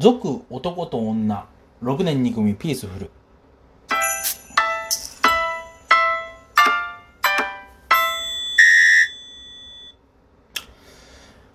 [0.00, 1.48] 俗男と女。
[1.82, 3.10] 6年2組ピースフル。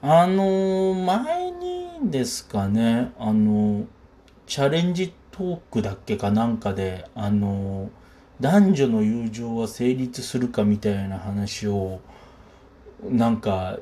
[0.01, 3.13] あの前にですかね。
[3.17, 3.85] あの
[4.45, 7.89] チャレンジトークだっけかなんかであの
[8.41, 12.01] 男女の友情は成立するかみたいな話を
[13.03, 13.79] なんか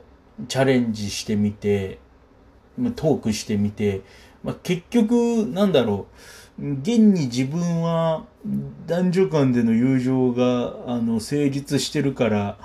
[0.48, 1.98] チャレンジしてみて
[2.96, 4.02] トークしてみて、
[4.44, 5.14] まあ、結局
[5.48, 6.16] なんだろう。
[6.62, 8.26] 現に自分は
[8.86, 12.58] 男女間での友情があの成立してるから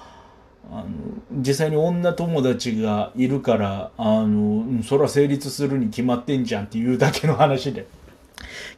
[0.71, 0.85] あの
[1.33, 7.87] 実際に女友達がいるからあのそれは成立するに決まってんじゃんっていうだけの話で。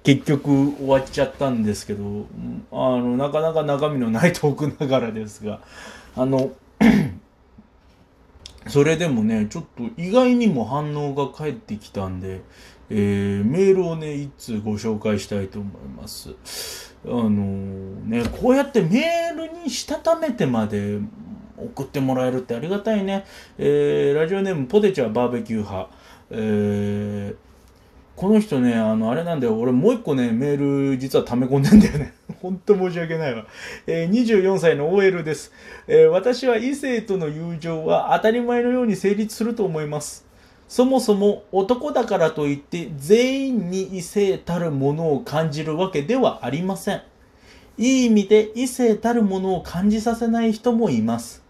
[0.04, 2.26] 結局終わっちゃったんですけど
[2.70, 5.60] あのなかなか中身のないトークながらですが
[6.16, 6.52] あの
[8.68, 12.42] それでもねちょっと意外にも反応が返ってきたんで、
[12.90, 16.30] えーメールをね一通ご紹介したいと思います。
[17.04, 17.30] あの
[18.06, 20.98] ねこうやってメールにしたためてまで
[21.56, 23.24] 送ってもらえるってありがたいね。
[23.58, 25.90] えーラジオネームポテチはバーベキュー派。
[26.30, 27.48] えー
[28.18, 29.56] この人ね、あの、あれなんだよ。
[29.56, 32.14] 俺もう一個ね、メール実は溜め込んでんだよね。
[32.42, 33.46] ほんと申し訳ないわ。
[33.86, 35.52] えー24歳の OL です、
[35.86, 40.26] えー私は異性との友情は当たり前のように成立すると思います。
[40.68, 47.02] そもそも男だからといって全員に異性たるものを感じるわけではありません。
[47.78, 51.42] いい意味で異性たるものを感じさせない人もいます。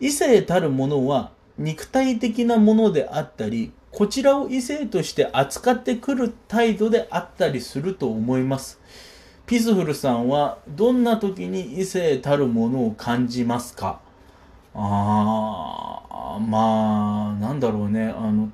[0.00, 8.80] 異性たるものは肉体的なものであったり、こちらを異性として扱ってくる態度であったりすると思います。
[9.46, 14.00] ピスフルさんはどんな時に異性たるものを感じますか？
[14.74, 16.02] あ
[16.36, 18.50] あ、まあ、なんだろうね、あの、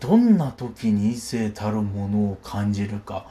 [0.00, 3.26] どんな時に異性たるものを感じるか。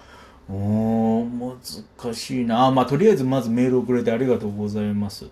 [0.50, 1.58] おー、
[2.04, 2.72] 難しいな。
[2.72, 5.26] まあ、とりあえずまずメールをくれてありがとうございます。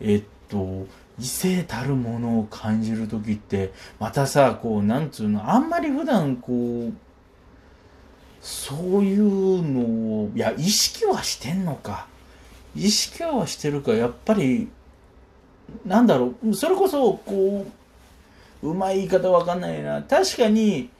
[0.00, 0.86] えっと、
[1.18, 6.92] 異性たるものを感じる時って、またさ、こう、なんつうの、あんまり普段こう、
[8.40, 9.80] そういうの
[10.24, 12.06] を、いや、意識はしてんのか。
[12.78, 14.68] 意識はしてるか、やっぱり、
[15.84, 17.66] なんだろう、それこそ、こ
[18.62, 20.02] う、うまい言い方わかんないな。
[20.02, 20.90] 確かに、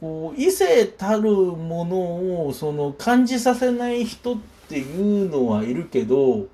[0.00, 4.36] こう、異性たるものを、その、感じさせない人っ
[4.68, 6.46] ていうのはいるけど、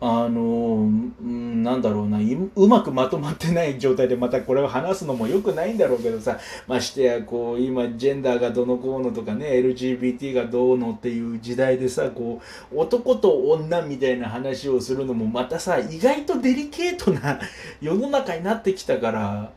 [0.00, 0.88] あの、
[1.20, 2.18] うんなんだろうな、
[2.54, 6.38] うまくまとまってない状態でまたこれを話すのも良くないんだろうけどさ、
[6.68, 12.40] ましてや、こう、今、ジェンダーがどのこうのとかね、LGBT がどうのっていう時代でさ、こ
[12.72, 17.40] う、男と女みたいな話をするのもまたさ、意外とデリケートな
[17.80, 19.50] 世の中になってきたから、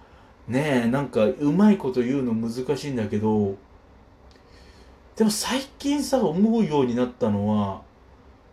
[0.47, 3.57] ねえ、なんか、うまいこと言うの難しいんだけど、
[5.15, 7.83] でも最近さ、思うようになったのは、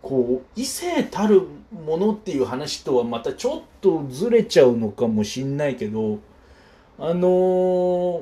[0.01, 1.43] こう異性たる
[1.85, 6.19] ものっていう話とはまたちょっとずれちゃうのかもしんないけど
[6.97, 7.19] あの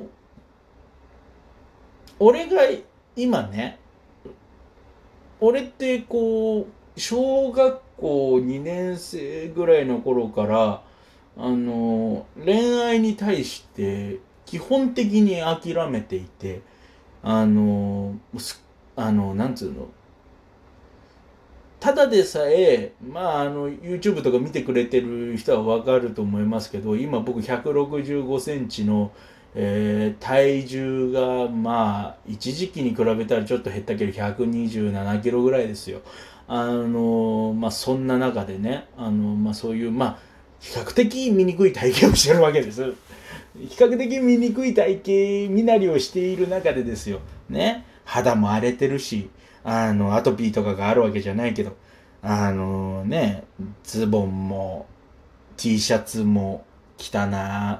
[2.20, 2.62] 俺が
[3.16, 3.78] 今ね
[5.40, 10.82] 俺ってこう小学校2年生ぐらいの頃から
[11.36, 16.62] あのー恋愛に対して基本的に諦めていて
[17.22, 18.62] あのーす
[18.96, 19.88] あのなんつうの
[21.80, 29.12] ただでさえ、まあ、あの、YouTube とか見てくれてる人はわかると思いますけど、今僕165センチの、
[29.54, 36.00] えー体重が、まあ、一時期に比べたらちょっと減ったけど、127キロぐらいですよ。
[36.48, 40.18] あの、まあ、そんな中でね、あの、まあ、そういう、まあ、
[40.60, 42.94] 比較的醜い体型をしてるわけです。
[43.56, 47.20] 比較的醜い体型身なりをしている中でですよ。
[47.48, 47.84] ね。
[48.08, 49.28] 肌も荒れてるし、
[49.64, 51.76] あの、アトピーとかがあるわけじゃないけど、
[52.22, 53.44] あのね、
[53.84, 54.86] ズボンも、
[55.58, 56.64] T シャツも、
[56.98, 57.28] 汚、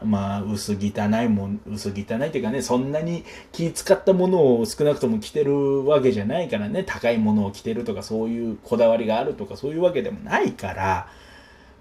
[0.04, 11.08] まあ、薄汚いもん、薄汚いっていうかね、そんなに気使ったものを少なくとも着てるわけじゃないからね、高いものを着てるとか、そういうこだわりがあるとか、そういうわけでもないから、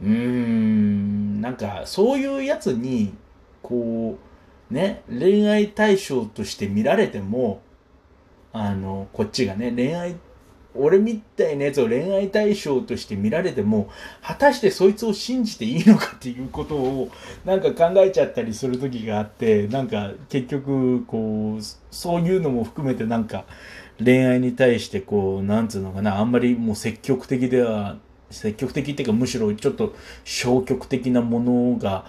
[0.02, 3.14] うーん、なんか、そういうやつに、
[3.62, 4.18] こ
[4.72, 7.62] う、ね、恋愛対象として見られても、
[8.60, 10.16] あの、こっちがね、恋愛、
[10.76, 13.90] 俺みたいなやつを恋愛対象として見られても、
[14.22, 17.10] 果たしてそいつを信じていいのかっていうことを、
[17.46, 23.46] なんか考えちゃったりする時があって、なんか結局、こう、そういうのも含めてなんか、
[24.04, 27.98] 恋愛に対してこう、なんつうのかな、あんまりもう積極的では、
[28.30, 29.96] 積極的っていうかむしろちょっと
[30.26, 32.06] 消極的なものが、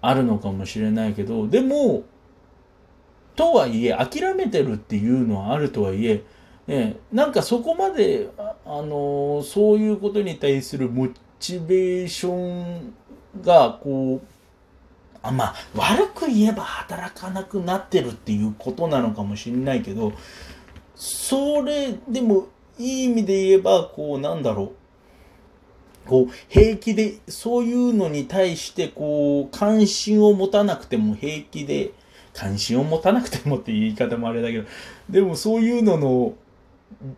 [0.00, 2.04] あるのかもしれないけど、でも、
[3.38, 6.24] とはいえ、諦めてるっていうのはあるとはいえ、
[6.66, 11.08] ね、なんかそこまで、あの、そういうことに対するモ
[11.38, 12.92] チベーション
[13.40, 14.26] が、こう、
[15.22, 20.12] あまあ、悪く言えば働かなくなってるっていうことなのかもしれないけど、
[20.96, 24.72] それ、でも、いい意味で言えば、こう、なんだろ
[26.06, 26.08] う。
[26.08, 31.92] こう、平気で、そういうのに対して、こう、関心を持たなくても平気で、
[32.38, 34.68] 関心を持たなくてもって言い方もあれだけど、
[35.10, 36.34] でもそういうのの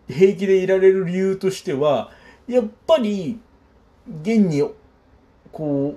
[0.08, 2.10] 平気でいられる理由としては、
[2.48, 3.38] やっぱり、
[4.22, 4.66] 現に、
[5.52, 5.94] こ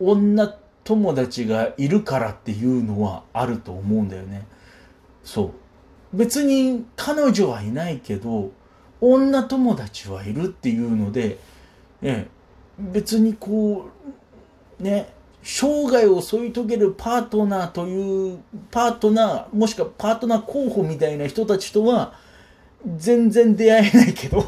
[0.00, 4.46] う、女友達がいるからっていうのはあると思うんだよね。
[5.22, 5.52] そ
[6.14, 6.16] う。
[6.16, 8.52] 別に彼女はいないけど、
[9.02, 11.38] 女友達はいるっていうので、
[12.00, 12.28] ね、
[12.78, 13.90] 別にこ
[14.80, 15.12] う、ね、
[15.48, 18.40] 生涯を添い遂げるパートナーという
[18.72, 22.14] パートナーもしくはパートナー候補みたいな人たちとは
[22.96, 24.44] 全然出会えないけど。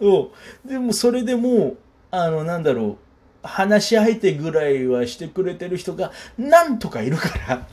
[0.64, 1.76] でもそれでも
[2.10, 2.96] あのなんだろ
[3.42, 7.68] う話し相手ぐらいはしてくれてる人がなんとかいるから。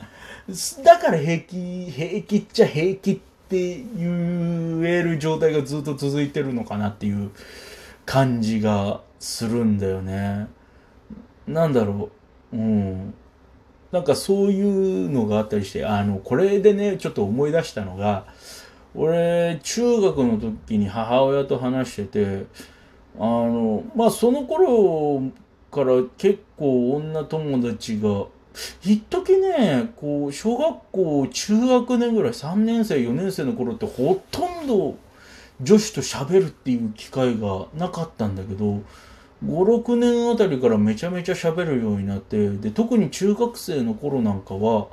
[0.84, 7.30] だから平気平気っちゃ平気って言える状態がずっと続いてるのかなっていう
[8.04, 10.46] 感じがするんだよね。
[11.46, 12.19] なんだろう
[12.52, 13.14] うん。
[13.92, 18.24] なんかそういうのがあったりして、あの、これでね、ちょっと思い出したのが、
[18.94, 22.46] 俺、中学の時に母親と話してて、
[23.18, 25.22] あの、まあその頃
[25.70, 28.26] から結構女友達が、
[28.82, 34.96] 一時ね、こう、小学校、中学年ぐらい、3年生、4年生の頃ってほとんど
[35.62, 38.80] 女子と喋るっていう機会がなかったんだけど、
[39.44, 44.88] 56年あたりからめちゃめちゃ喋るようになってで特に中学生の頃なんかは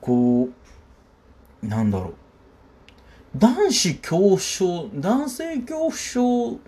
[0.00, 0.48] こ
[1.62, 2.14] うなんだろう。
[3.36, 6.58] 男子恐怖症男性恐怖症を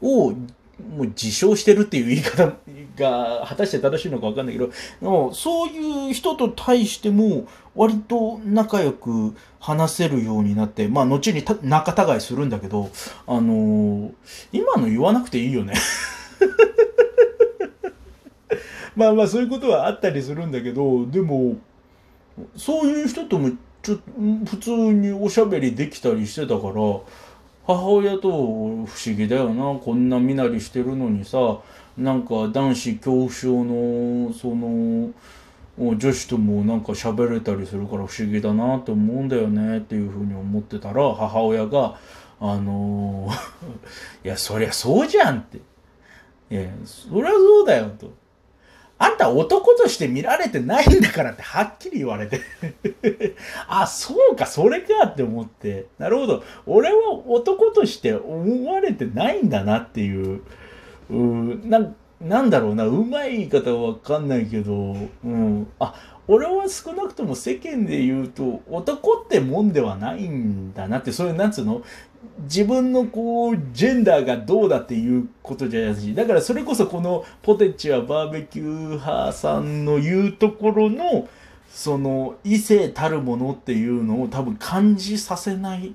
[0.00, 2.52] もう自称してるっていう言い方
[2.98, 12.90] が果たして正しいのか分かんないけどそういう人と対しても割と仲良く話せるようになってまあ後に仲違いするんだけど
[13.26, 14.12] あのー、
[14.52, 15.74] 今の言わなくていいよね。
[18.96, 21.56] まあまあそういうことはあったりするんだけどでも
[22.56, 23.50] そういう人とも
[23.82, 23.98] ちょ
[24.46, 26.74] 普通におしゃべりできたりしてたから
[27.66, 28.86] 母親と不思
[29.16, 29.78] 議だよな。
[29.78, 31.58] こんな身なりしてるのにさ
[31.98, 35.10] なんか男子恐怖症のその
[35.78, 41.98] 女子ともなんか喋れたりするから不思議だなって思うんだよねっていうふうに思ってたら母親が
[42.40, 45.60] あのー、 いやそりゃそうじゃんって。
[46.50, 48.12] えそりゃそうだよと。
[48.98, 52.40] あんた男として見られてないんだからってはっきり言われて
[53.68, 55.86] あ、そうか、それかって思って。
[55.98, 56.42] なるほど。
[56.66, 60.40] 俺は男として思われてないんだなっていう。
[61.10, 65.66] うななんだろうな、うまい言い方はわかんないけど、うん。
[65.78, 65.94] あ、
[66.28, 71.82] 俺は少なくとも世間で言うと男ってもんではないんだなってそういうなんつうの？
[72.40, 78.66] 自分のこうジェンダーがどうだっていうことじゃないしだからそれこそこのポテチはバーベキュー
[78.98, 81.28] 派さんの言うところの
[81.70, 85.94] その異性たるものっていうのを多分感じさせない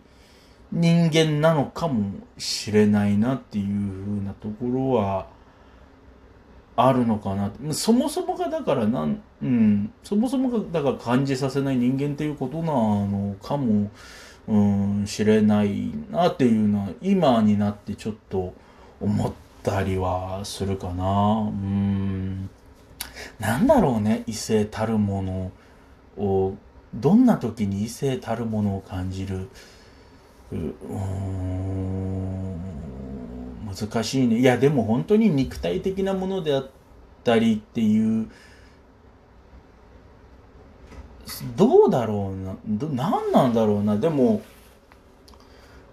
[0.72, 5.27] 人間なのかもしれないなっていうふうなところは
[6.88, 7.51] あるのかな。
[7.73, 13.89] そもそもがだからなん、うん、そもそもがだから感じさせない人間っていうことなのかも
[14.47, 18.53] うん知れないなっていうのは今になってちょっと
[19.00, 19.33] 思っ
[19.63, 21.50] たりはするかな。
[21.50, 22.50] うん。
[23.39, 25.51] なんだろうね異性たるもの
[26.17, 26.55] を
[26.93, 29.50] どんな時に異性たるものを感じる？
[30.51, 32.50] うん。
[33.75, 34.40] 難しいね。
[34.40, 36.70] いやでも本当に肉体的なものであっ
[37.24, 38.28] たりっていう
[41.56, 42.56] どうだろうな。
[42.68, 43.98] ど何なんだろうな。
[43.98, 44.42] でも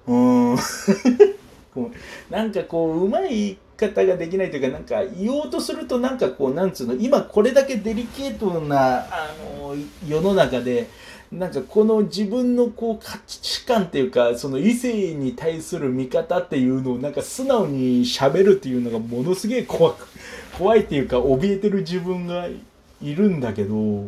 [0.07, 0.59] うーん。
[2.31, 10.89] なんかこううまい言い方ができないというかなんか言おうとするとなんかこうなんつうの今これだけデリケートなあの世の中で
[11.31, 20.09] なんかこの自分のこう価値観っていうかその異性に対する見方っていうのをなんか素直にしゃべるっていうのがものすげえ怖く
[20.57, 24.07] 怖いっていうか怯えてる自分がいるんだけど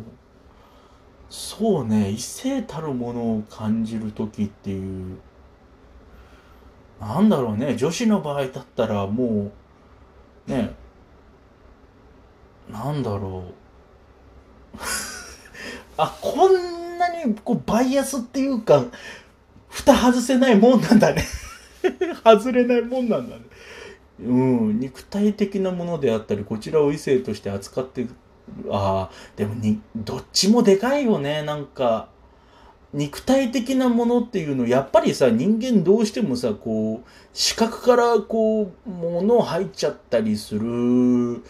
[1.29, 5.19] そうね異性たるものを感じる時っていう
[7.01, 9.53] なんだろうね女子の場合だったらも
[10.49, 10.75] うね
[12.73, 13.45] なんだろ
[14.75, 14.79] う。
[15.97, 16.80] あ、こん
[17.27, 18.85] にこうバイアスっていうか、
[19.69, 21.25] 蓋外せないもんなんだね
[22.25, 23.43] 外れないもんなんだね。
[24.23, 28.07] うん、肉体的なものであったり、こちらを異性として扱って
[28.71, 32.09] ああ、でもに、どっちもでかいよね、なんか。
[32.93, 41.43] 肉体的なものっていうの、やっぱりさ、人間どうしてもさ、こう、視覚からこう、物入っちゃったりする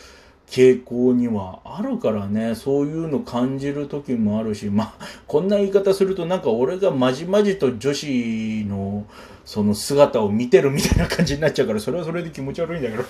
[0.50, 9.06] 傾向にはあるからね、そういうの感じる時もあるし、まあ、こんな言い方するとなんか俺がまじまじと女子の
[9.44, 13.04] その姿を見てるみたいな感じになっちゃうから、それはそれで気持ち悪いんだけど。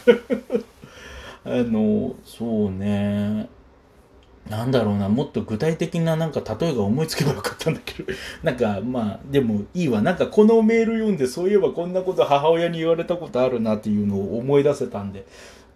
[1.45, 3.49] あの、そうね。
[4.51, 10.03] なんだろうな、もっと具体的ななんか例えが思いつけばよかったんだけど、 なんかまあ、でもいいわ。
[10.03, 15.25] なんかこのメール読んで、そういえばこんなこと母親に言われたことあるなっていうのを思い出せたんで、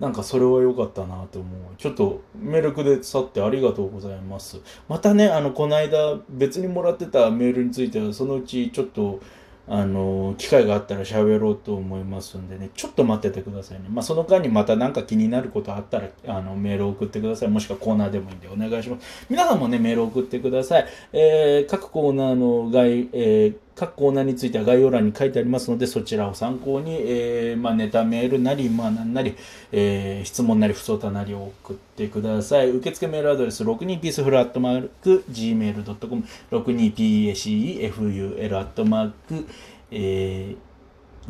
[0.01, 1.77] なんかそれは良かったなと思う。
[1.77, 4.61] ちょっとメールくで去ってありがとうございます。
[4.89, 9.21] またね、あの、この間別にもらってたメールについては、そのうちちょっと、
[9.67, 13.87] あの、機会があったら喋ろうと思いますんでね、ちょっと待っててくださいね。
[13.89, 17.49] まあ、その間にまた何か気になることあったら、あの、メール送ってください。
[17.49, 19.27] もしくはコーナーでもいいんでお願いします。
[19.31, 20.87] 皆さんもね、メール送ってください。
[21.15, 29.35] えー、各コーナーの概、えー、各コーナーについては概要欄に書いてありますので、そちらを参考に、えー、まあ、ネタメールなり、まあ、なんなり、
[29.73, 32.71] えー、質問なり、不相談なりを送ってください。
[32.71, 39.47] 受付メールアドレス、62peaceful アットマーク、gmail.com、62paceful アットマーク、
[39.91, 40.57] えー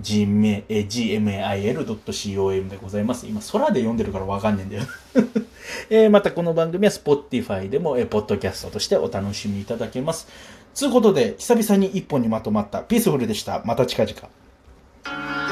[0.00, 0.68] gmail.com
[2.68, 3.26] でございます。
[3.26, 4.82] 今、空で読んでるからわかんねえんだよ
[5.88, 10.26] えー、またこの番組は Spotify でも、えー、ポッドキャストとしてお楽しみいただけます。
[10.74, 13.62] つうことで、久々に一本にまとまったピースフルでした。
[13.64, 15.43] また近々。